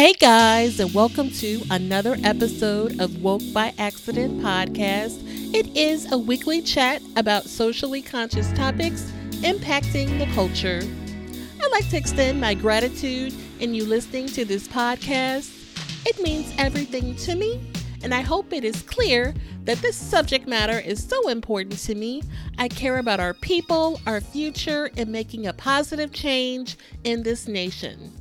Hey 0.00 0.14
guys, 0.14 0.80
and 0.80 0.94
welcome 0.94 1.30
to 1.32 1.60
another 1.70 2.16
episode 2.24 2.98
of 3.02 3.22
Woke 3.22 3.42
by 3.52 3.74
Accident 3.76 4.40
podcast. 4.40 5.20
It 5.54 5.76
is 5.76 6.10
a 6.10 6.16
weekly 6.16 6.62
chat 6.62 7.02
about 7.16 7.44
socially 7.44 8.00
conscious 8.00 8.50
topics 8.54 9.12
impacting 9.42 10.18
the 10.18 10.24
culture. 10.34 10.80
I'd 11.62 11.70
like 11.70 11.86
to 11.90 11.98
extend 11.98 12.40
my 12.40 12.54
gratitude 12.54 13.34
in 13.58 13.74
you 13.74 13.84
listening 13.84 14.28
to 14.28 14.46
this 14.46 14.66
podcast. 14.66 15.52
It 16.06 16.18
means 16.22 16.50
everything 16.56 17.14
to 17.16 17.34
me, 17.34 17.60
and 18.02 18.14
I 18.14 18.22
hope 18.22 18.54
it 18.54 18.64
is 18.64 18.80
clear 18.80 19.34
that 19.64 19.82
this 19.82 19.96
subject 19.96 20.48
matter 20.48 20.78
is 20.78 21.06
so 21.06 21.28
important 21.28 21.78
to 21.80 21.94
me. 21.94 22.22
I 22.56 22.68
care 22.68 22.96
about 22.96 23.20
our 23.20 23.34
people, 23.34 24.00
our 24.06 24.22
future, 24.22 24.88
and 24.96 25.10
making 25.10 25.46
a 25.46 25.52
positive 25.52 26.10
change 26.10 26.78
in 27.04 27.22
this 27.22 27.46
nation. 27.46 28.19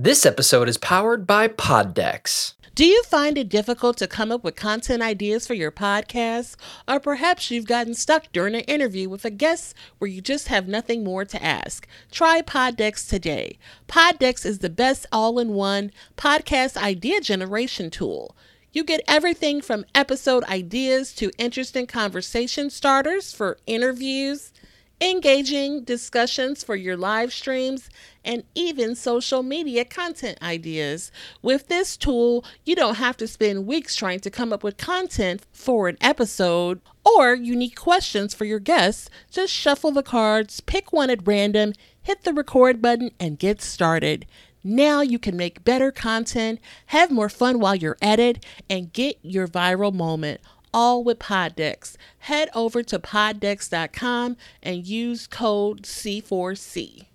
This 0.00 0.24
episode 0.24 0.68
is 0.68 0.76
powered 0.76 1.26
by 1.26 1.48
Poddex. 1.48 2.54
Do 2.76 2.86
you 2.86 3.02
find 3.02 3.36
it 3.36 3.48
difficult 3.48 3.96
to 3.96 4.06
come 4.06 4.30
up 4.30 4.44
with 4.44 4.54
content 4.54 5.02
ideas 5.02 5.44
for 5.44 5.54
your 5.54 5.72
podcast? 5.72 6.54
Or 6.86 7.00
perhaps 7.00 7.50
you've 7.50 7.66
gotten 7.66 7.94
stuck 7.94 8.30
during 8.32 8.54
an 8.54 8.60
interview 8.60 9.08
with 9.08 9.24
a 9.24 9.30
guest 9.30 9.74
where 9.98 10.08
you 10.08 10.20
just 10.20 10.46
have 10.46 10.68
nothing 10.68 11.02
more 11.02 11.24
to 11.24 11.42
ask? 11.42 11.88
Try 12.12 12.42
Poddex 12.42 13.08
today. 13.08 13.58
Poddex 13.88 14.46
is 14.46 14.60
the 14.60 14.70
best 14.70 15.04
all 15.10 15.40
in 15.40 15.54
one 15.54 15.90
podcast 16.16 16.76
idea 16.76 17.20
generation 17.20 17.90
tool. 17.90 18.36
You 18.70 18.84
get 18.84 19.00
everything 19.08 19.60
from 19.60 19.84
episode 19.96 20.44
ideas 20.44 21.12
to 21.14 21.32
interesting 21.38 21.88
conversation 21.88 22.70
starters 22.70 23.32
for 23.32 23.58
interviews 23.66 24.52
engaging 25.00 25.84
discussions 25.84 26.64
for 26.64 26.74
your 26.74 26.96
live 26.96 27.32
streams, 27.32 27.88
and 28.24 28.42
even 28.54 28.94
social 28.94 29.42
media 29.42 29.84
content 29.84 30.38
ideas. 30.42 31.10
With 31.40 31.68
this 31.68 31.96
tool, 31.96 32.44
you 32.64 32.74
don't 32.74 32.96
have 32.96 33.16
to 33.18 33.28
spend 33.28 33.66
weeks 33.66 33.94
trying 33.94 34.20
to 34.20 34.30
come 34.30 34.52
up 34.52 34.62
with 34.62 34.76
content 34.76 35.46
for 35.52 35.88
an 35.88 35.96
episode 36.00 36.80
or 37.04 37.34
unique 37.34 37.76
questions 37.76 38.34
for 38.34 38.44
your 38.44 38.58
guests. 38.58 39.08
Just 39.30 39.52
shuffle 39.52 39.92
the 39.92 40.02
cards, 40.02 40.60
pick 40.60 40.92
one 40.92 41.10
at 41.10 41.26
random, 41.26 41.72
hit 42.02 42.24
the 42.24 42.34
record 42.34 42.82
button, 42.82 43.10
and 43.20 43.38
get 43.38 43.62
started. 43.62 44.26
Now 44.64 45.00
you 45.00 45.18
can 45.18 45.36
make 45.36 45.64
better 45.64 45.92
content, 45.92 46.60
have 46.86 47.10
more 47.10 47.28
fun 47.28 47.60
while 47.60 47.76
you're 47.76 47.96
at 48.02 48.18
it, 48.18 48.44
and 48.68 48.92
get 48.92 49.18
your 49.22 49.46
viral 49.46 49.94
moment 49.94 50.40
all 50.72 51.02
with 51.02 51.18
Poddex. 51.18 51.96
Head 52.18 52.48
over 52.54 52.82
to 52.82 52.98
poddex.com 52.98 54.36
and 54.62 54.86
use 54.86 55.26
code 55.26 55.82
C4C. 55.82 57.06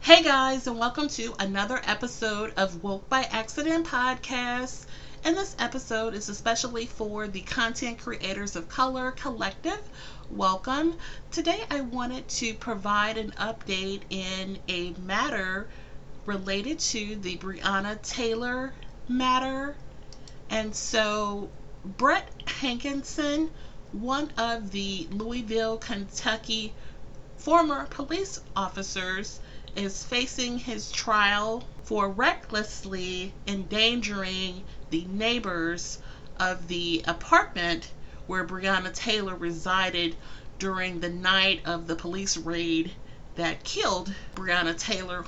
Hey 0.00 0.22
guys, 0.22 0.66
and 0.66 0.78
welcome 0.78 1.08
to 1.08 1.34
another 1.38 1.80
episode 1.84 2.52
of 2.56 2.82
Woke 2.82 3.08
by 3.08 3.22
Accident 3.22 3.86
podcast. 3.86 4.84
And 5.24 5.34
this 5.34 5.56
episode 5.58 6.12
is 6.12 6.28
especially 6.28 6.84
for 6.84 7.26
the 7.26 7.40
content 7.40 7.98
creators 7.98 8.56
of 8.56 8.68
Color 8.68 9.12
Collective. 9.12 9.80
Welcome. 10.30 10.98
Today 11.30 11.64
I 11.70 11.80
wanted 11.80 12.28
to 12.28 12.52
provide 12.52 13.16
an 13.16 13.30
update 13.38 14.02
in 14.10 14.58
a 14.68 14.92
matter 15.06 15.68
related 16.26 16.78
to 16.80 17.16
the 17.16 17.38
Breonna 17.38 18.00
Taylor 18.02 18.74
matter 19.08 19.74
and 20.50 20.74
so 20.74 21.48
Brett 21.84 22.28
Hankison, 22.46 23.50
one 23.92 24.30
of 24.36 24.70
the 24.70 25.06
Louisville, 25.10 25.78
Kentucky 25.78 26.72
former 27.36 27.86
police 27.86 28.40
officers, 28.56 29.40
is 29.76 30.02
facing 30.02 30.58
his 30.58 30.90
trial 30.90 31.64
for 31.84 32.08
recklessly 32.08 33.34
endangering 33.46 34.64
the 34.90 35.04
neighbors 35.04 35.98
of 36.38 36.68
the 36.68 37.02
apartment 37.06 37.88
where 38.26 38.46
Breonna 38.46 38.94
Taylor 38.94 39.34
resided 39.34 40.16
during 40.58 41.00
the 41.00 41.10
night 41.10 41.60
of 41.66 41.86
the 41.86 41.96
police 41.96 42.36
raid 42.36 42.92
that 43.36 43.64
killed 43.64 44.14
Breonna 44.34 44.78
Taylor 44.78 45.26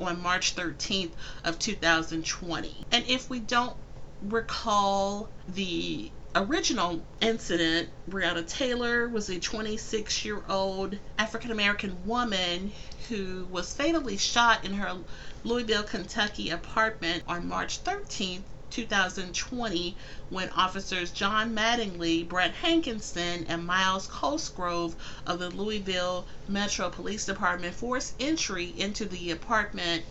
on 0.00 0.20
March 0.20 0.56
13th 0.56 1.12
of 1.44 1.58
2020. 1.58 2.86
And 2.90 3.04
if 3.06 3.30
we 3.30 3.38
don't 3.38 3.76
recall 4.22 5.32
the 5.48 6.12
original 6.36 7.04
incident, 7.20 7.90
Breonna 8.08 8.48
Taylor 8.48 9.08
was 9.08 9.28
a 9.28 9.40
26 9.40 10.24
year 10.24 10.44
old 10.48 10.96
African 11.18 11.50
American 11.50 12.04
woman 12.06 12.72
who 13.08 13.46
was 13.50 13.74
fatally 13.74 14.16
shot 14.16 14.64
in 14.64 14.74
her 14.74 15.02
Louisville, 15.42 15.82
Kentucky 15.82 16.50
apartment 16.50 17.24
on 17.26 17.48
March 17.48 17.78
13, 17.78 18.44
2020 18.70 19.98
when 20.28 20.48
officers 20.50 21.10
John 21.10 21.52
Mattingly, 21.52 22.26
Brett 22.26 22.54
Hankison, 22.54 23.44
and 23.48 23.66
Myles 23.66 24.06
Cosgrove 24.06 24.94
of 25.26 25.40
the 25.40 25.50
Louisville 25.50 26.28
Metro 26.46 26.88
Police 26.90 27.26
Department 27.26 27.74
forced 27.74 28.14
entry 28.20 28.66
into 28.66 29.04
the 29.04 29.32
apartment 29.32 30.04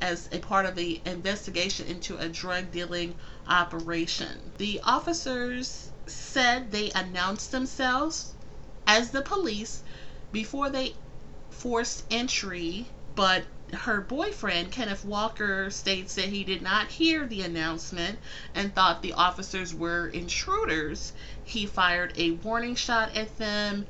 as 0.00 0.28
a 0.30 0.38
part 0.38 0.66
of 0.66 0.74
the 0.76 1.02
investigation 1.06 1.86
into 1.86 2.16
a 2.18 2.28
drug 2.28 2.70
dealing 2.70 3.18
operation. 3.48 4.52
The 4.58 4.80
officers 4.84 5.90
said 6.06 6.70
they 6.72 6.90
announced 6.92 7.50
themselves 7.52 8.32
as 8.86 9.10
the 9.10 9.22
police 9.22 9.82
before 10.32 10.70
they 10.70 10.94
forced 11.50 12.04
entry, 12.10 12.86
but 13.14 13.44
her 13.72 14.00
boyfriend, 14.00 14.70
Kenneth 14.72 15.04
Walker, 15.04 15.70
states 15.70 16.14
that 16.14 16.28
he 16.28 16.44
did 16.44 16.62
not 16.62 16.90
hear 16.92 17.26
the 17.26 17.42
announcement 17.42 18.18
and 18.54 18.74
thought 18.74 19.02
the 19.02 19.12
officers 19.12 19.74
were 19.74 20.08
intruders. 20.08 21.12
He 21.42 21.66
fired 21.66 22.12
a 22.16 22.32
warning 22.32 22.74
shot 22.76 23.14
at 23.16 23.38
them. 23.38 23.86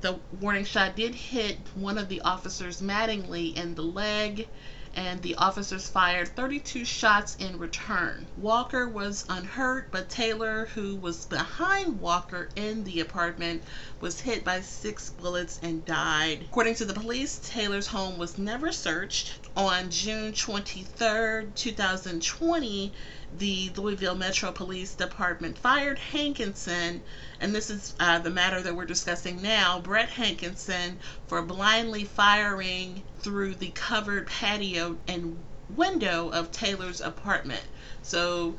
The 0.00 0.20
warning 0.40 0.64
shot 0.64 0.96
did 0.96 1.14
hit 1.14 1.58
one 1.74 1.96
of 1.98 2.08
the 2.08 2.20
officers 2.22 2.80
Mattingly 2.80 3.54
in 3.56 3.74
the 3.74 3.82
leg 3.82 4.48
and 4.94 5.22
the 5.22 5.34
officers 5.34 5.88
fired 5.88 6.34
32 6.36 6.84
shots 6.84 7.34
in 7.36 7.58
return. 7.58 8.28
Walker 8.36 8.88
was 8.88 9.24
unhurt, 9.28 9.90
but 9.90 10.08
Taylor, 10.08 10.66
who 10.74 10.96
was 10.96 11.26
behind 11.26 12.00
Walker 12.00 12.48
in 12.56 12.84
the 12.84 13.00
apartment, 13.00 13.62
was 14.00 14.20
hit 14.20 14.44
by 14.44 14.60
six 14.60 15.10
bullets 15.10 15.58
and 15.62 15.84
died. 15.84 16.46
According 16.50 16.76
to 16.76 16.84
the 16.84 16.94
police, 16.94 17.38
Taylor's 17.42 17.88
home 17.88 18.18
was 18.18 18.38
never 18.38 18.70
searched. 18.72 19.43
On 19.56 19.88
June 19.88 20.32
23, 20.32 21.52
2020, 21.54 22.92
the 23.38 23.70
Louisville 23.76 24.16
Metro 24.16 24.50
Police 24.50 24.96
Department 24.96 25.56
fired 25.56 25.96
Hankison, 26.12 27.00
and 27.38 27.54
this 27.54 27.70
is 27.70 27.94
uh, 28.00 28.18
the 28.18 28.30
matter 28.30 28.60
that 28.60 28.74
we're 28.74 28.84
discussing 28.84 29.40
now, 29.40 29.78
Brett 29.78 30.10
Hankison, 30.10 30.96
for 31.28 31.40
blindly 31.40 32.04
firing 32.04 33.04
through 33.20 33.54
the 33.54 33.70
covered 33.70 34.26
patio 34.26 34.98
and 35.06 35.38
window 35.70 36.30
of 36.30 36.50
Taylor's 36.50 37.00
apartment. 37.00 37.62
So, 38.02 38.56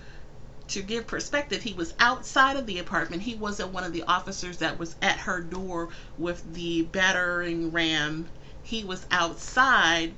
to 0.69 0.81
give 0.81 1.07
perspective, 1.07 1.61
he 1.61 1.73
was 1.73 1.93
outside 1.99 2.55
of 2.55 2.67
the 2.67 2.79
apartment. 2.79 3.23
He 3.23 3.35
wasn't 3.35 3.73
one 3.73 3.83
of 3.83 3.91
the 3.91 4.03
officers 4.03 4.59
that 4.59 4.79
was 4.79 4.95
at 5.01 5.19
her 5.19 5.41
door 5.41 5.89
with 6.17 6.53
the 6.53 6.83
battering 6.83 7.73
ram. 7.73 8.29
He 8.63 8.85
was 8.85 9.05
outside 9.11 10.13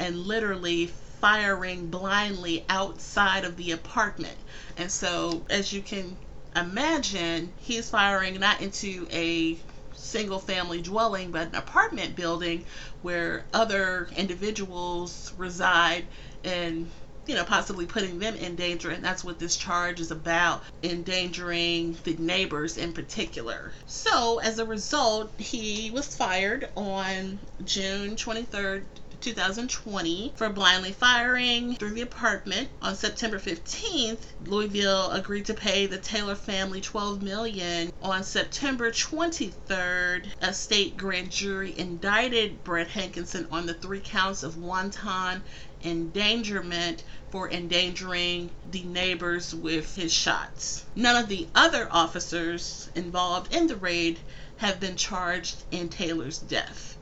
and 0.00 0.18
literally 0.18 0.86
firing 1.20 1.86
blindly 1.88 2.64
outside 2.68 3.44
of 3.44 3.56
the 3.56 3.70
apartment. 3.70 4.36
And 4.76 4.90
so, 4.90 5.44
as 5.50 5.72
you 5.72 5.82
can 5.82 6.16
imagine, 6.56 7.52
he's 7.58 7.90
firing 7.90 8.40
not 8.40 8.62
into 8.62 9.06
a 9.12 9.58
single 9.94 10.38
family 10.38 10.80
dwelling, 10.80 11.30
but 11.30 11.48
an 11.48 11.54
apartment 11.54 12.16
building 12.16 12.64
where 13.02 13.44
other 13.52 14.08
individuals 14.16 15.32
reside 15.36 16.06
and 16.42 16.90
you 17.26 17.36
know, 17.36 17.44
possibly 17.44 17.86
putting 17.86 18.18
them 18.18 18.34
in 18.34 18.56
danger, 18.56 18.90
and 18.90 19.04
that's 19.04 19.22
what 19.22 19.38
this 19.38 19.54
charge 19.54 20.00
is 20.00 20.10
about 20.10 20.64
endangering 20.82 21.96
the 22.02 22.16
neighbors 22.16 22.76
in 22.76 22.92
particular. 22.92 23.70
So, 23.86 24.40
as 24.40 24.58
a 24.58 24.64
result, 24.64 25.30
he 25.38 25.92
was 25.92 26.16
fired 26.16 26.68
on 26.74 27.38
June 27.62 28.16
23rd, 28.16 28.82
2020 29.20 30.32
for 30.34 30.48
blindly 30.48 30.92
firing 30.92 31.76
through 31.76 31.90
the 31.90 32.00
apartment. 32.00 32.68
On 32.80 32.96
September 32.96 33.38
15th, 33.38 34.20
Louisville 34.46 35.10
agreed 35.10 35.44
to 35.46 35.54
pay 35.54 35.86
the 35.86 35.98
Taylor 35.98 36.34
family 36.34 36.80
12 36.80 37.22
million. 37.22 37.92
On 38.02 38.24
September 38.24 38.90
23rd, 38.90 40.26
a 40.40 40.54
state 40.54 40.96
grand 40.96 41.30
jury 41.30 41.78
indicted 41.78 42.64
Brett 42.64 42.88
Hankison 42.88 43.46
on 43.52 43.66
the 43.66 43.74
three 43.74 44.00
counts 44.00 44.42
of 44.42 44.56
wanton 44.56 45.42
endangerment 45.84 47.02
for 47.30 47.50
endangering 47.50 48.50
the 48.70 48.82
neighbors 48.82 49.54
with 49.54 49.96
his 49.96 50.12
shots. 50.12 50.84
None 50.94 51.16
of 51.16 51.28
the 51.28 51.46
other 51.54 51.88
officers 51.90 52.88
involved 52.94 53.54
in 53.54 53.66
the 53.66 53.76
raid 53.76 54.18
have 54.56 54.80
been 54.80 54.96
charged 54.96 55.56
in 55.70 55.88
Taylor's 55.88 56.38
death. 56.38 56.96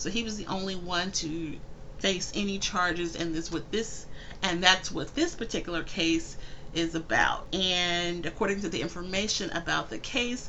So 0.00 0.08
he 0.08 0.22
was 0.22 0.38
the 0.38 0.46
only 0.46 0.76
one 0.76 1.12
to 1.12 1.58
face 1.98 2.32
any 2.34 2.58
charges 2.58 3.14
and 3.14 3.34
this 3.34 3.52
what 3.52 3.70
this 3.70 4.06
and 4.42 4.64
that's 4.64 4.90
what 4.90 5.14
this 5.14 5.34
particular 5.34 5.82
case 5.82 6.38
is 6.72 6.94
about. 6.94 7.46
And 7.54 8.24
according 8.24 8.62
to 8.62 8.70
the 8.70 8.80
information 8.80 9.50
about 9.50 9.90
the 9.90 9.98
case, 9.98 10.48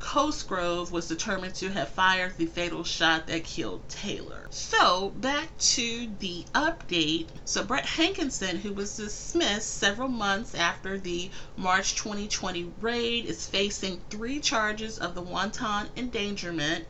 Cosgrove 0.00 0.90
was 0.90 1.06
determined 1.06 1.54
to 1.56 1.70
have 1.70 1.90
fired 1.90 2.38
the 2.38 2.46
fatal 2.46 2.82
shot 2.82 3.26
that 3.26 3.44
killed 3.44 3.86
Taylor. 3.90 4.46
So, 4.48 5.10
back 5.10 5.58
to 5.58 6.10
the 6.20 6.46
update. 6.54 7.26
So, 7.44 7.64
Brett 7.64 7.84
Hankison, 7.84 8.60
who 8.60 8.72
was 8.72 8.96
dismissed 8.96 9.74
several 9.74 10.08
months 10.08 10.54
after 10.54 10.98
the 10.98 11.30
March 11.58 11.94
2020 11.94 12.72
raid, 12.80 13.26
is 13.26 13.46
facing 13.46 14.00
three 14.08 14.40
charges 14.40 14.96
of 14.96 15.14
the 15.14 15.20
wanton 15.20 15.90
endangerment 15.94 16.86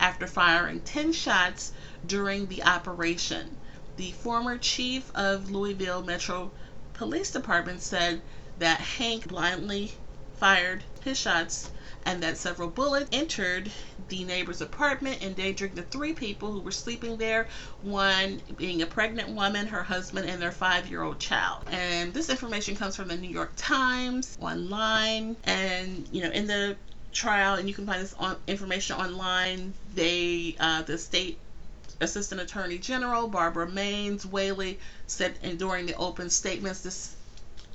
after 0.00 0.26
firing 0.26 0.80
10 0.80 1.12
shots 1.12 1.72
during 2.06 2.46
the 2.46 2.62
operation. 2.64 3.56
The 3.96 4.12
former 4.12 4.56
chief 4.56 5.10
of 5.14 5.50
Louisville 5.50 6.02
Metro 6.02 6.50
Police 6.94 7.30
Department 7.30 7.82
said 7.82 8.22
that 8.58 8.80
Hank 8.80 9.28
blindly 9.28 9.92
fired 10.38 10.82
his 11.04 11.18
shots 11.18 11.70
and 12.06 12.22
that 12.22 12.38
several 12.38 12.70
bullets 12.70 13.10
entered 13.12 13.70
the 14.08 14.24
neighbor's 14.24 14.62
apartment, 14.62 15.22
endangering 15.22 15.74
the 15.74 15.82
three 15.82 16.14
people 16.14 16.50
who 16.50 16.60
were 16.60 16.70
sleeping 16.70 17.18
there, 17.18 17.46
one 17.82 18.40
being 18.56 18.80
a 18.80 18.86
pregnant 18.86 19.28
woman, 19.28 19.66
her 19.66 19.82
husband, 19.82 20.28
and 20.28 20.40
their 20.40 20.50
five 20.50 20.88
year 20.88 21.02
old 21.02 21.18
child. 21.18 21.62
And 21.70 22.14
this 22.14 22.30
information 22.30 22.74
comes 22.74 22.96
from 22.96 23.08
the 23.08 23.16
New 23.16 23.28
York 23.28 23.52
Times 23.56 24.38
online. 24.40 25.36
And, 25.44 26.08
you 26.10 26.22
know, 26.22 26.30
in 26.30 26.46
the 26.46 26.76
trial, 27.12 27.54
and 27.54 27.68
you 27.68 27.74
can 27.74 27.86
find 27.86 28.02
this 28.02 28.14
on, 28.18 28.36
information 28.46 28.96
online, 28.96 29.74
they, 29.94 30.56
uh, 30.60 30.82
the 30.82 30.98
state 30.98 31.38
Assistant 32.00 32.40
Attorney 32.40 32.78
General 32.78 33.28
Barbara 33.28 33.66
Maines 33.66 34.24
Whaley 34.24 34.78
said 35.06 35.38
during 35.58 35.84
the 35.84 35.94
open 35.96 36.30
statements 36.30 36.80
this 36.80 37.14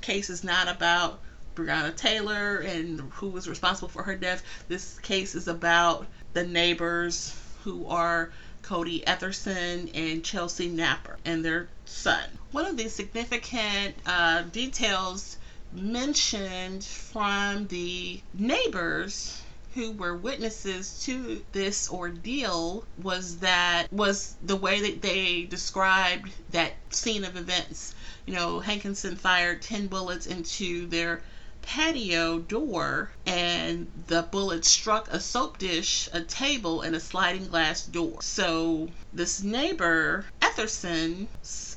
case 0.02 0.32
is 0.32 0.44
not 0.44 0.68
about 0.68 1.20
Breonna 1.56 1.96
Taylor 1.96 2.58
and 2.58 3.00
who 3.14 3.30
was 3.30 3.48
responsible 3.48 3.88
for 3.88 4.04
her 4.04 4.16
death. 4.16 4.44
This 4.68 4.98
case 5.00 5.36
is 5.36 5.48
about 5.48 6.08
the 6.34 6.46
neighbors 6.46 7.36
who 7.64 7.88
are 7.88 8.32
Cody 8.64 9.04
Etherton 9.06 9.92
and 9.94 10.24
Chelsea 10.24 10.70
Napper 10.70 11.18
and 11.24 11.46
their 11.46 11.68
son. 11.86 12.24
One 12.52 12.66
of 12.66 12.78
the 12.78 12.90
significant 12.90 13.96
uh, 14.08 14.42
details 14.42 15.38
mentioned 15.76 16.84
from 16.84 17.68
the 17.68 18.22
neighbors 18.34 19.42
who 19.76 19.92
were 19.92 20.16
witnesses 20.16 21.04
to 21.04 21.44
this 21.52 21.92
ordeal 21.92 22.86
was 22.98 23.38
that 23.40 23.92
was 23.92 24.36
the 24.42 24.56
way 24.56 24.80
that 24.80 25.02
they 25.02 25.44
described 25.44 26.32
that 26.52 26.74
scene 26.92 27.26
of 27.26 27.36
events. 27.36 27.94
You 28.26 28.36
know, 28.36 28.62
Hankison 28.62 29.18
fired 29.18 29.62
10 29.62 29.88
bullets 29.88 30.28
into 30.28 30.88
their 30.88 31.22
patio 31.62 32.40
door 32.40 33.12
and 33.26 33.92
the 34.08 34.22
bullet 34.22 34.64
struck 34.64 35.08
a 35.10 35.20
soap 35.20 35.58
dish, 35.58 36.08
a 36.14 36.22
table, 36.22 36.82
and 36.82 36.96
a 36.96 37.00
sliding 37.00 37.48
glass 37.48 37.86
door. 37.86 38.22
So 38.22 38.90
this 39.12 39.42
neighbor, 39.42 40.26
Etherton, 40.56 41.28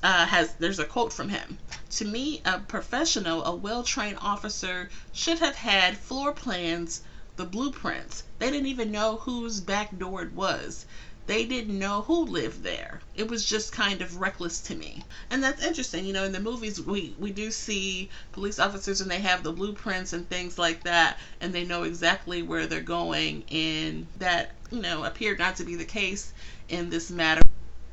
uh, 0.04 0.26
has 0.26 0.54
there's 0.60 0.78
a 0.78 0.84
quote 0.84 1.12
from 1.12 1.30
him. 1.30 1.58
To 1.90 2.04
me, 2.04 2.40
a 2.44 2.60
professional, 2.60 3.44
a 3.44 3.56
well-trained 3.56 4.18
officer 4.20 4.88
should 5.12 5.40
have 5.40 5.56
had 5.56 5.98
floor 5.98 6.32
plans, 6.32 7.02
the 7.34 7.44
blueprints. 7.44 8.22
They 8.38 8.52
didn't 8.52 8.68
even 8.68 8.92
know 8.92 9.16
whose 9.16 9.60
back 9.60 9.98
door 9.98 10.22
it 10.22 10.32
was 10.32 10.86
they 11.28 11.44
didn't 11.44 11.78
know 11.78 12.00
who 12.02 12.24
lived 12.24 12.62
there. 12.62 13.02
It 13.14 13.28
was 13.28 13.44
just 13.44 13.70
kind 13.70 14.00
of 14.00 14.18
reckless 14.18 14.60
to 14.60 14.74
me. 14.74 15.04
And 15.28 15.44
that's 15.44 15.62
interesting. 15.62 16.06
You 16.06 16.14
know, 16.14 16.24
in 16.24 16.32
the 16.32 16.40
movies, 16.40 16.80
we, 16.80 17.14
we 17.18 17.32
do 17.32 17.50
see 17.50 18.08
police 18.32 18.58
officers 18.58 19.02
and 19.02 19.10
they 19.10 19.20
have 19.20 19.42
the 19.42 19.52
blueprints 19.52 20.14
and 20.14 20.26
things 20.26 20.56
like 20.56 20.84
that, 20.84 21.18
and 21.42 21.52
they 21.52 21.64
know 21.64 21.82
exactly 21.82 22.40
where 22.40 22.66
they're 22.66 22.80
going. 22.80 23.44
And 23.50 24.06
that, 24.18 24.52
you 24.70 24.80
know, 24.80 25.04
appeared 25.04 25.38
not 25.38 25.56
to 25.56 25.64
be 25.64 25.74
the 25.74 25.84
case 25.84 26.32
in 26.70 26.88
this 26.88 27.10
matter. 27.10 27.42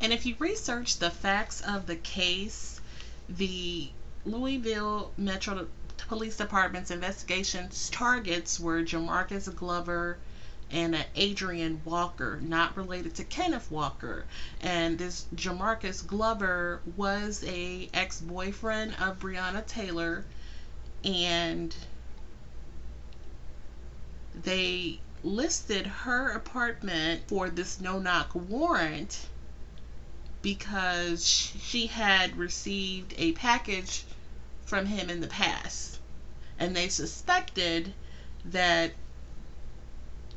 And 0.02 0.12
if 0.12 0.26
you 0.26 0.36
research 0.40 0.98
the 0.98 1.10
facts 1.10 1.62
of 1.62 1.88
the 1.88 1.96
case, 1.96 2.82
the 3.30 3.90
Louisville 4.26 5.12
Metro 5.18 5.68
Police 6.08 6.38
Department's 6.38 6.92
investigation 6.92 7.70
targets 7.92 8.60
were 8.60 8.84
Jamarcus 8.84 9.48
Glover, 9.56 10.18
and 10.70 11.06
Adrian 11.16 11.82
Walker, 11.86 12.40
not 12.42 12.76
related 12.76 13.16
to 13.16 13.24
Kenneth 13.24 13.72
Walker. 13.72 14.26
And 14.62 14.98
this 14.98 15.26
Jamarcus 15.34 16.06
Glover 16.06 16.82
was 16.98 17.44
a 17.48 17.90
ex-boyfriend 17.94 18.96
of 18.96 19.20
Breonna 19.20 19.66
Taylor, 19.66 20.26
and 21.04 21.76
they 24.34 25.00
listed 25.24 25.88
her 25.88 26.32
apartment 26.32 27.22
for 27.28 27.50
this 27.50 27.80
no-knock 27.80 28.32
warrant 28.36 29.28
because 30.46 31.28
she 31.28 31.88
had 31.88 32.38
received 32.38 33.16
a 33.18 33.32
package 33.32 34.04
from 34.64 34.86
him 34.86 35.10
in 35.10 35.20
the 35.20 35.28
past. 35.28 35.98
And 36.60 36.76
they 36.76 36.88
suspected 36.88 37.92
that 38.46 38.94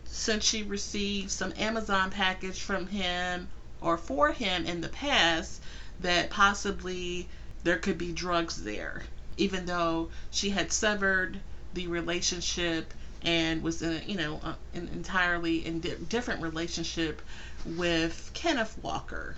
since 0.07 0.47
she 0.47 0.63
received 0.63 1.31
some 1.31 1.53
Amazon 1.59 2.11
package 2.11 2.59
from 2.59 2.87
him 2.87 3.49
or 3.83 3.99
for 3.99 4.33
him 4.33 4.65
in 4.65 4.81
the 4.81 4.89
past, 4.89 5.61
that 6.01 6.31
possibly 6.31 7.29
there 7.63 7.77
could 7.77 7.99
be 7.99 8.11
drugs 8.11 8.63
there, 8.63 9.03
even 9.37 9.67
though 9.67 10.09
she 10.31 10.49
had 10.49 10.73
severed 10.73 11.39
the 11.75 11.87
relationship 11.87 12.95
and 13.21 13.63
was 13.63 13.83
in 13.83 13.93
a, 13.93 14.01
you 14.07 14.17
know 14.17 14.41
an 14.73 14.89
entirely 14.91 15.67
in 15.67 15.81
di- 15.81 15.97
different 16.09 16.41
relationship 16.41 17.21
with 17.67 18.31
Kenneth 18.33 18.79
Walker. 18.81 19.37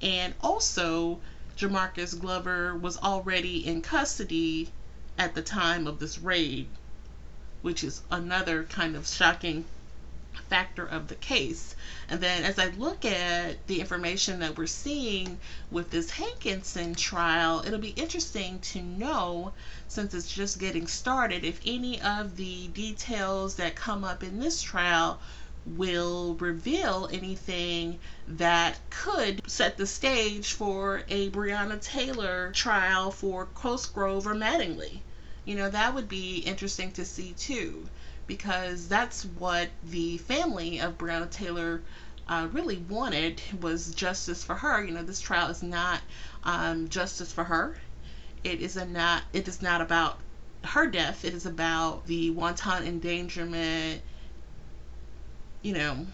And 0.00 0.34
also, 0.40 1.20
Jamarcus 1.56 2.14
Glover 2.14 2.76
was 2.76 2.98
already 2.98 3.66
in 3.66 3.82
custody 3.82 4.70
at 5.18 5.34
the 5.34 5.42
time 5.42 5.86
of 5.86 5.98
this 5.98 6.18
raid 6.18 6.68
which 7.60 7.82
is 7.82 8.02
another 8.10 8.62
kind 8.62 8.94
of 8.94 9.06
shocking 9.06 9.64
factor 10.48 10.86
of 10.86 11.08
the 11.08 11.14
case. 11.16 11.74
And 12.08 12.20
then 12.20 12.44
as 12.44 12.58
I 12.58 12.68
look 12.68 13.04
at 13.04 13.66
the 13.66 13.80
information 13.80 14.38
that 14.38 14.56
we're 14.56 14.68
seeing 14.68 15.38
with 15.70 15.90
this 15.90 16.12
Hankison 16.12 16.96
trial, 16.96 17.64
it'll 17.66 17.80
be 17.80 17.88
interesting 17.90 18.60
to 18.60 18.80
know, 18.80 19.52
since 19.88 20.14
it's 20.14 20.32
just 20.32 20.60
getting 20.60 20.86
started, 20.86 21.44
if 21.44 21.60
any 21.66 22.00
of 22.00 22.36
the 22.36 22.68
details 22.68 23.56
that 23.56 23.74
come 23.74 24.04
up 24.04 24.22
in 24.22 24.38
this 24.38 24.62
trial 24.62 25.18
will 25.76 26.34
reveal 26.34 27.08
anything 27.12 27.98
that 28.26 28.78
could 28.90 29.40
set 29.48 29.76
the 29.76 29.86
stage 29.86 30.52
for 30.52 31.02
a 31.08 31.30
Breonna 31.30 31.80
Taylor 31.80 32.52
trial 32.52 33.10
for 33.10 33.46
Cosgrove 33.46 34.26
or 34.26 34.34
Mattingly 34.34 35.02
you 35.48 35.54
know, 35.54 35.70
that 35.70 35.94
would 35.94 36.10
be 36.10 36.40
interesting 36.40 36.92
to 36.92 37.06
see 37.06 37.32
too, 37.32 37.88
because 38.26 38.86
that's 38.86 39.24
what 39.24 39.70
the 39.82 40.18
family 40.18 40.78
of 40.78 40.98
Breonna 40.98 41.30
Taylor 41.30 41.80
uh, 42.28 42.48
really 42.52 42.76
wanted 42.76 43.40
was 43.62 43.94
justice 43.94 44.44
for 44.44 44.54
her. 44.54 44.84
You 44.84 44.92
know, 44.92 45.02
this 45.02 45.22
trial 45.22 45.48
is 45.48 45.62
not 45.62 46.02
um, 46.44 46.90
justice 46.90 47.32
for 47.32 47.44
her. 47.44 47.78
It 48.44 48.60
is 48.60 48.76
a 48.76 48.84
not. 48.84 49.22
It 49.32 49.48
is 49.48 49.62
not 49.62 49.80
about 49.80 50.18
her 50.64 50.86
death. 50.86 51.24
It 51.24 51.32
is 51.32 51.46
about 51.46 52.06
the 52.06 52.28
wanton 52.28 52.86
endangerment. 52.86 54.02
You 55.60 55.72
know, 55.72 56.06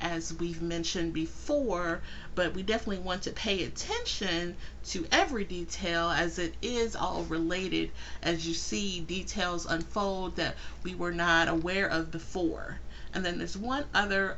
as 0.00 0.34
we've 0.34 0.60
mentioned 0.60 1.12
before, 1.12 2.02
but 2.34 2.52
we 2.54 2.64
definitely 2.64 2.98
want 2.98 3.22
to 3.22 3.30
pay 3.30 3.62
attention 3.62 4.56
to 4.86 5.06
every 5.12 5.44
detail 5.44 6.10
as 6.10 6.36
it 6.40 6.56
is 6.60 6.96
all 6.96 7.22
related 7.22 7.92
as 8.22 8.44
you 8.44 8.54
see 8.54 8.98
details 9.00 9.66
unfold 9.66 10.34
that 10.34 10.56
we 10.82 10.96
were 10.96 11.12
not 11.12 11.46
aware 11.46 11.86
of 11.86 12.10
before. 12.10 12.80
And 13.14 13.24
then 13.24 13.38
there's 13.38 13.56
one 13.56 13.84
other 13.94 14.36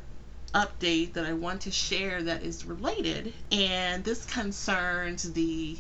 update 0.55 1.14
that 1.14 1.25
I 1.25 1.33
want 1.33 1.62
to 1.62 1.71
share 1.71 2.23
that 2.25 2.43
is 2.43 2.64
related, 2.67 3.33
and 3.50 4.05
this 4.05 4.26
concerns 4.26 5.33
the 5.33 5.79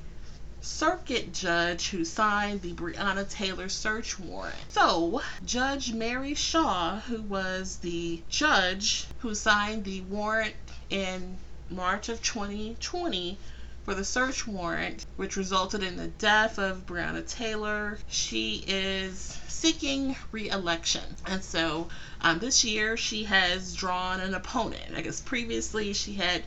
circuit 0.62 1.32
judge 1.32 1.88
who 1.88 2.04
signed 2.04 2.62
the 2.62 2.74
Breonna 2.74 3.28
Taylor 3.28 3.68
search 3.68 4.18
warrant. 4.18 4.56
So, 4.68 5.22
Judge 5.44 5.92
Mary 5.92 6.34
Shaw, 6.34 7.00
who 7.00 7.22
was 7.22 7.76
the 7.78 8.22
judge 8.28 9.06
who 9.18 9.34
signed 9.34 9.84
the 9.84 10.02
warrant 10.02 10.54
in 10.90 11.38
March 11.70 12.08
of 12.08 12.22
2020 12.22 13.38
for 13.84 13.94
the 13.94 14.04
search 14.04 14.46
warrant, 14.46 15.06
which 15.16 15.36
resulted 15.36 15.82
in 15.82 15.96
the 15.96 16.08
death 16.08 16.58
of 16.58 16.84
Breonna 16.86 17.26
Taylor, 17.26 17.98
she 18.08 18.62
is 18.66 19.38
seeking 19.48 20.16
re-election. 20.32 21.02
And 21.26 21.42
so 21.42 21.88
um, 22.20 22.38
this 22.38 22.64
year 22.64 22.96
she 22.96 23.24
has 23.24 23.74
drawn 23.74 24.20
an 24.20 24.34
opponent. 24.34 24.94
I 24.94 25.00
guess 25.00 25.20
previously 25.20 25.92
she 25.92 26.14
had 26.14 26.44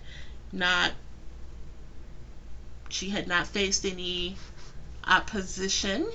not 0.51 0.91
she 2.93 3.09
had 3.09 3.27
not 3.27 3.47
faced 3.47 3.87
any 3.87 4.37
opposition. 5.07 6.07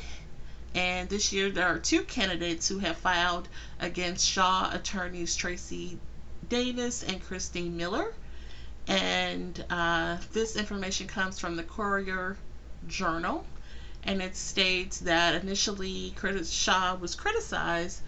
And 0.76 1.08
this 1.08 1.32
year, 1.32 1.50
there 1.50 1.66
are 1.66 1.80
two 1.80 2.04
candidates 2.04 2.68
who 2.68 2.78
have 2.78 2.97
filed 2.97 3.49
against 3.80 4.25
Shaw 4.25 4.70
attorneys 4.73 5.35
Tracy 5.35 5.99
Davis 6.49 7.02
and 7.02 7.20
Christine 7.20 7.76
Miller. 7.76 8.14
And 8.87 9.64
uh, 9.68 10.18
this 10.32 10.54
information 10.54 11.08
comes 11.08 11.40
from 11.40 11.56
the 11.56 11.64
Courier 11.64 12.37
Journal. 12.87 13.44
And 14.04 14.23
it 14.23 14.37
states 14.37 14.99
that 15.00 15.42
initially 15.42 16.14
Shaw 16.44 16.94
was 16.94 17.16
criticized, 17.16 18.02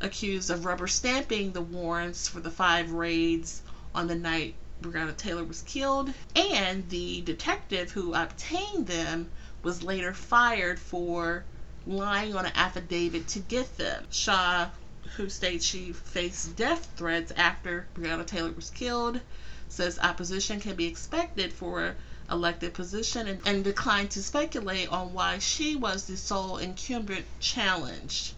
accused 0.00 0.48
of 0.48 0.64
rubber 0.64 0.86
stamping 0.86 1.52
the 1.52 1.60
warrants 1.60 2.26
for 2.26 2.40
the 2.40 2.50
five 2.50 2.90
raids 2.90 3.60
on 3.94 4.06
the 4.06 4.16
night 4.16 4.54
Breonna 4.82 5.16
Taylor 5.16 5.44
was 5.44 5.62
killed. 5.62 6.12
And 6.36 6.88
the 6.88 7.20
detective 7.22 7.92
who 7.92 8.14
obtained 8.14 8.86
them 8.86 9.30
was 9.62 9.82
later 9.82 10.14
fired 10.14 10.78
for 10.78 11.44
lying 11.86 12.36
on 12.36 12.46
an 12.46 12.52
affidavit 12.54 13.26
to 13.28 13.38
get 13.40 13.76
them. 13.76 14.06
Shaw 14.10 14.70
who 15.16 15.28
states 15.28 15.64
she 15.64 15.92
faced 15.92 16.54
death 16.56 16.88
threats 16.96 17.32
after 17.36 17.88
Breonna 17.94 18.26
Taylor 18.26 18.52
was 18.52 18.70
killed, 18.70 19.20
says 19.68 19.98
opposition 19.98 20.60
can 20.60 20.76
be 20.76 20.86
expected 20.86 21.52
for 21.52 21.96
elected 22.30 22.74
position 22.74 23.26
and, 23.26 23.40
and 23.46 23.64
declined 23.64 24.10
to 24.10 24.22
speculate 24.22 24.88
on 24.90 25.12
why 25.14 25.38
she 25.38 25.76
was 25.76 26.04
the 26.04 26.16
sole 26.16 26.58
incumbent 26.58 27.24
challenged. 27.40 28.34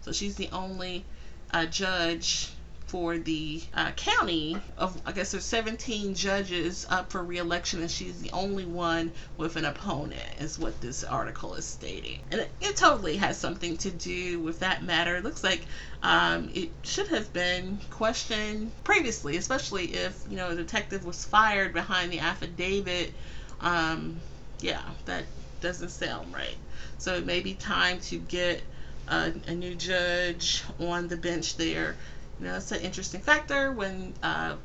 So 0.00 0.12
she's 0.12 0.36
the 0.36 0.48
only 0.52 1.04
uh, 1.52 1.66
judge 1.66 2.48
for 2.90 3.18
the 3.18 3.62
uh, 3.72 3.92
county 3.92 4.56
of 4.76 5.00
I 5.06 5.12
guess 5.12 5.30
there's 5.30 5.44
17 5.44 6.16
judges 6.16 6.84
up 6.90 7.12
for 7.12 7.22
reelection 7.22 7.82
and 7.82 7.90
she's 7.90 8.20
the 8.20 8.32
only 8.32 8.64
one 8.64 9.12
with 9.36 9.54
an 9.54 9.64
opponent 9.64 10.20
is 10.40 10.58
what 10.58 10.80
this 10.80 11.04
article 11.04 11.54
is 11.54 11.64
stating. 11.64 12.18
And 12.32 12.40
it, 12.40 12.50
it 12.60 12.76
totally 12.76 13.16
has 13.18 13.38
something 13.38 13.76
to 13.78 13.92
do 13.92 14.40
with 14.40 14.58
that 14.58 14.82
matter. 14.82 15.14
It 15.14 15.22
looks 15.24 15.44
like 15.44 15.64
um, 16.02 16.50
it 16.52 16.70
should 16.82 17.06
have 17.08 17.32
been 17.32 17.78
questioned 17.90 18.72
previously 18.82 19.36
especially 19.36 19.94
if 19.94 20.24
you 20.28 20.36
know 20.36 20.50
a 20.50 20.56
detective 20.56 21.04
was 21.04 21.24
fired 21.24 21.72
behind 21.72 22.10
the 22.10 22.18
affidavit. 22.18 23.12
Um, 23.60 24.20
yeah 24.58 24.82
that 25.04 25.26
doesn't 25.60 25.90
sound 25.90 26.34
right. 26.34 26.56
So 26.98 27.14
it 27.14 27.24
may 27.24 27.38
be 27.38 27.54
time 27.54 28.00
to 28.00 28.18
get 28.18 28.62
a, 29.06 29.32
a 29.46 29.54
new 29.54 29.76
judge 29.76 30.64
on 30.80 31.06
the 31.06 31.16
bench 31.16 31.56
there 31.56 31.94
you 32.40 32.46
know, 32.46 32.56
it's 32.56 32.72
an 32.72 32.80
interesting 32.80 33.20
factor 33.20 33.70
when 33.72 34.14
uh, 34.22 34.56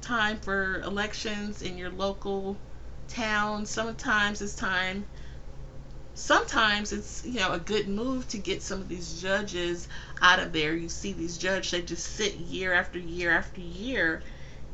time 0.00 0.38
for 0.38 0.80
elections 0.80 1.60
in 1.60 1.76
your 1.76 1.90
local 1.90 2.56
town. 3.08 3.66
Sometimes 3.66 4.40
it's 4.40 4.54
time. 4.54 5.04
Sometimes 6.14 6.92
it's 6.92 7.22
you 7.26 7.40
know 7.40 7.52
a 7.52 7.58
good 7.58 7.88
move 7.88 8.26
to 8.28 8.38
get 8.38 8.62
some 8.62 8.80
of 8.80 8.88
these 8.88 9.20
judges 9.20 9.86
out 10.22 10.38
of 10.38 10.52
there. 10.52 10.74
You 10.74 10.88
see 10.88 11.12
these 11.12 11.36
judges 11.36 11.72
they 11.72 11.82
just 11.82 12.06
sit 12.06 12.36
year 12.36 12.72
after 12.72 12.98
year 12.98 13.32
after 13.32 13.60
year, 13.60 14.22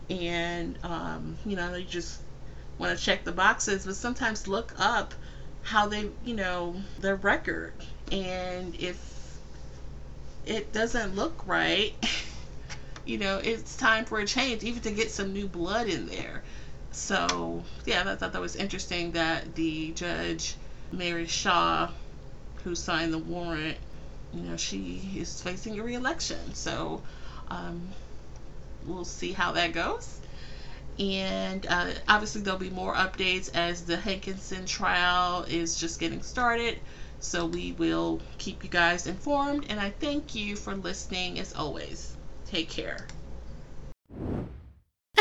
and 0.09 0.79
um, 0.85 1.37
you 1.45 1.57
know 1.57 1.73
they 1.73 1.83
just 1.83 2.21
want 2.79 2.97
to 2.97 3.05
check 3.05 3.25
the 3.25 3.33
boxes. 3.33 3.87
But 3.87 3.97
sometimes 3.97 4.47
look 4.47 4.73
up 4.79 5.15
how 5.63 5.89
they 5.89 6.11
you 6.25 6.35
know 6.37 6.77
their 7.01 7.17
record, 7.17 7.73
and 8.13 8.77
if 8.77 9.20
it 10.51 10.73
doesn't 10.73 11.15
look 11.15 11.47
right, 11.47 11.95
you 13.05 13.19
know, 13.19 13.39
it's 13.39 13.77
time 13.77 14.05
for 14.05 14.19
a 14.19 14.27
change, 14.27 14.65
even 14.65 14.83
to 14.83 14.91
get 14.91 15.11
some 15.13 15.33
new 15.33 15.47
blood 15.47 15.87
in 15.87 16.07
there. 16.07 16.43
So, 16.91 17.63
yeah, 17.87 18.03
I 18.05 18.17
thought 18.17 18.33
that 18.33 18.41
was 18.41 18.57
interesting 18.57 19.13
that 19.13 19.55
the 19.55 19.93
judge, 19.93 20.57
Mary 20.91 21.27
Shaw, 21.27 21.89
who 22.65 22.75
signed 22.75 23.13
the 23.13 23.19
warrant, 23.19 23.79
you 24.35 24.43
know, 24.43 24.57
she 24.57 25.01
is 25.17 25.41
facing 25.41 25.79
a 25.79 25.85
reelection. 25.85 26.53
So, 26.55 27.01
um, 27.49 27.89
we'll 28.85 29.05
see 29.05 29.33
how 29.33 29.53
that 29.53 29.73
goes. 29.73 30.19
And 30.99 31.65
uh, 31.69 31.93
obviously, 32.09 32.43
there'll 32.43 32.59
be 32.59 32.71
more 32.71 32.95
updates 32.95 33.55
as 33.55 33.85
the 33.85 33.97
Hankison 33.97 34.67
trial 34.67 35.45
is 35.45 35.77
just 35.77 36.01
getting 36.01 36.23
started. 36.23 36.77
So 37.21 37.47
we 37.47 37.73
will 37.73 38.21
keep 38.39 38.65
you 38.65 38.71
guys 38.71 39.07
informed. 39.07 39.67
And 39.69 39.79
I 39.79 39.91
thank 40.01 40.35
you 40.35 40.57
for 40.57 40.75
listening 40.75 41.39
as 41.39 41.53
always. 41.55 42.17
Take 42.47 42.69
care. 42.69 43.07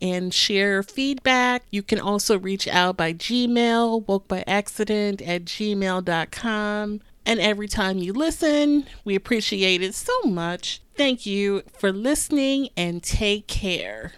and 0.03 0.35
share 0.35 0.83
feedback. 0.83 1.63
You 1.71 1.83
can 1.83 2.01
also 2.01 2.39
reach 2.39 2.69
out 2.69 2.97
by 2.97 3.15
Gmail, 3.15 4.05
wokebyaccident 4.05 5.27
at 5.27 5.45
gmail.com. 5.45 7.01
And 7.25 7.41
every 7.41 7.69
time 7.69 7.99
you 7.99 8.13
listen, 8.13 8.87
we 9.05 9.15
appreciate 9.15 9.83
it 9.83 9.95
so 9.95 10.13
much. 10.25 10.81
Thank 10.97 11.25
you 11.25 11.63
for 11.79 11.93
listening 11.93 12.69
and 12.77 13.03
take 13.03 13.47
care. 13.47 14.13